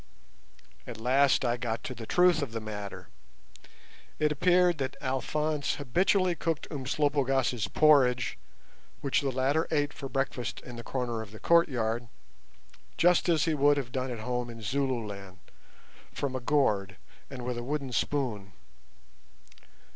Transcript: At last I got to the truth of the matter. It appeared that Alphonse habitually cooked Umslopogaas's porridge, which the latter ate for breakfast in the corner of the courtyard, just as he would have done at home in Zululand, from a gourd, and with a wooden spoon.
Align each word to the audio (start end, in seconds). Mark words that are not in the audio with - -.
At 0.87 0.97
last 0.99 1.45
I 1.45 1.57
got 1.57 1.83
to 1.83 1.93
the 1.93 2.07
truth 2.07 2.41
of 2.41 2.53
the 2.53 2.59
matter. 2.59 3.09
It 4.17 4.31
appeared 4.31 4.79
that 4.79 4.95
Alphonse 4.99 5.75
habitually 5.75 6.33
cooked 6.33 6.65
Umslopogaas's 6.71 7.67
porridge, 7.67 8.39
which 9.01 9.21
the 9.21 9.29
latter 9.31 9.67
ate 9.69 9.93
for 9.93 10.09
breakfast 10.09 10.59
in 10.61 10.75
the 10.75 10.81
corner 10.83 11.21
of 11.21 11.29
the 11.29 11.39
courtyard, 11.39 12.07
just 12.97 13.29
as 13.29 13.45
he 13.45 13.53
would 13.53 13.77
have 13.77 13.91
done 13.91 14.09
at 14.09 14.17
home 14.21 14.49
in 14.49 14.63
Zululand, 14.63 15.37
from 16.11 16.35
a 16.35 16.39
gourd, 16.39 16.97
and 17.29 17.43
with 17.45 17.59
a 17.59 17.63
wooden 17.63 17.91
spoon. 17.91 18.53